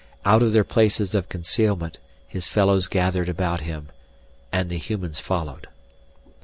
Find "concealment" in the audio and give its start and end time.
1.29-1.99